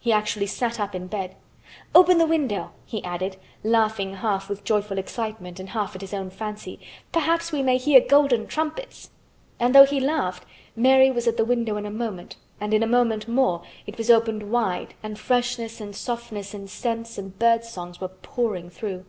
[0.00, 1.36] He actually sat up in bed.
[1.94, 6.30] "Open the window!" he added, laughing half with joyful excitement and half at his own
[6.30, 6.80] fancy.
[7.12, 9.10] "Perhaps we may hear golden trumpets!"
[9.60, 10.44] And though he laughed,
[10.74, 14.10] Mary was at the window in a moment and in a moment more it was
[14.10, 19.04] opened wide and freshness and softness and scents and birds' songs were pouring through.